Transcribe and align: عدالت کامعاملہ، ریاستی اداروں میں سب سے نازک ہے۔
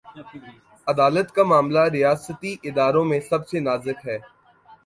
عدالت 0.87 1.27
کامعاملہ، 1.31 1.83
ریاستی 1.93 2.55
اداروں 2.63 3.05
میں 3.05 3.19
سب 3.19 3.47
سے 3.47 3.59
نازک 3.59 4.07
ہے۔ 4.07 4.17